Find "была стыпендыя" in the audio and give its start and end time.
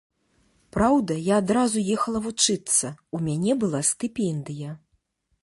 3.67-4.69